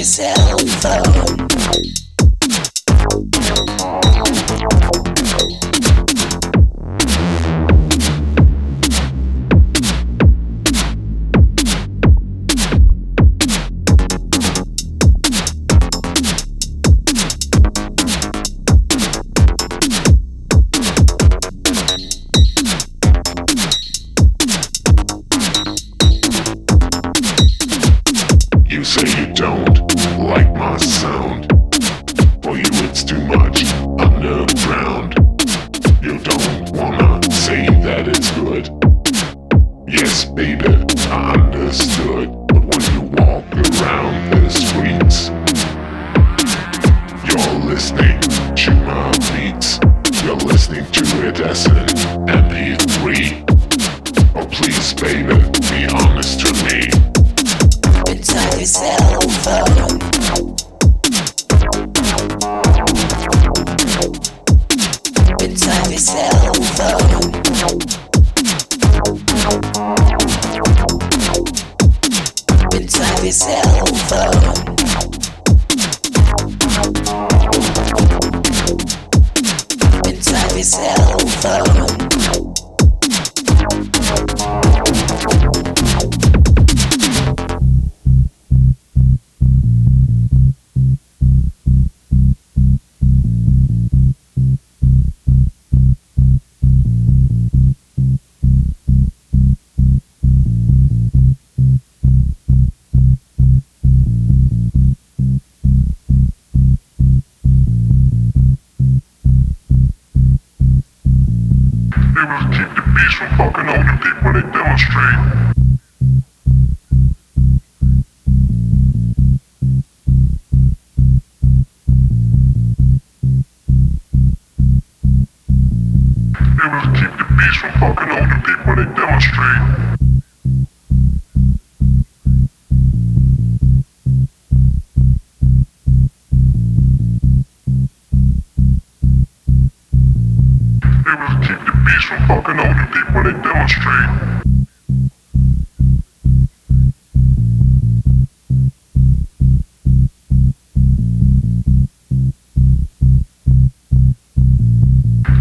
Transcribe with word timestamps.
yourself. 0.00 1.09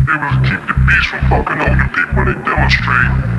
Keep 0.10 0.18
the 0.18 0.74
beast 0.88 1.08
from 1.10 1.20
fucking 1.30 1.62
on 1.62 1.78
the 1.78 1.90
people 1.94 2.16
when 2.16 2.26
they 2.26 2.44
demonstrate. 2.44 3.39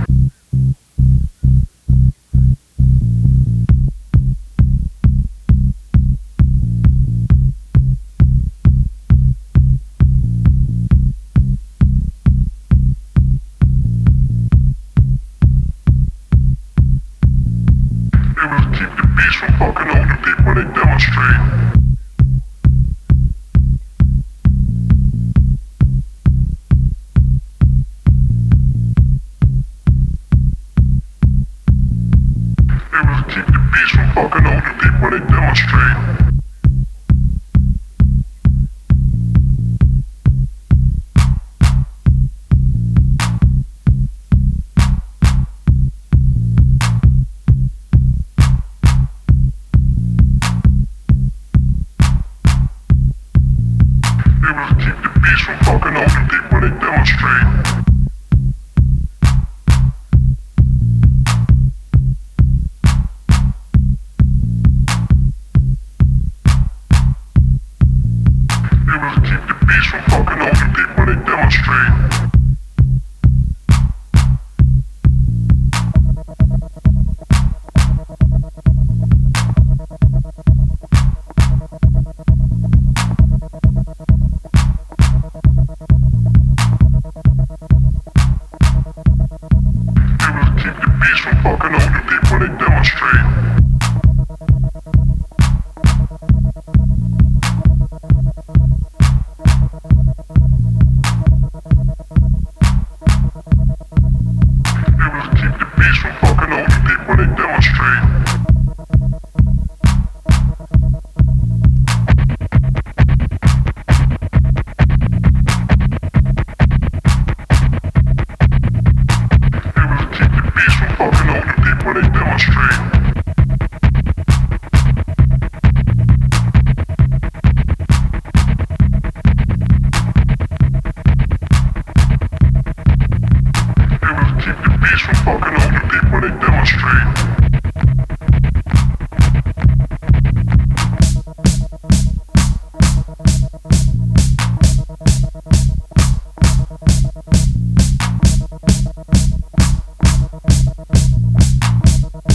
They 152.12 152.18
will 152.18 152.26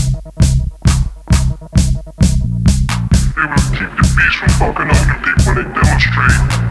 keep 3.76 3.92
the 3.92 4.08
peace 4.16 4.36
from 4.36 4.48
fucking 4.56 4.88
up 4.88 5.04
They 5.04 5.16
people 5.22 5.52
they 5.52 5.64
demonstrate. 5.64 6.65